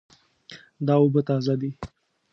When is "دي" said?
1.61-1.71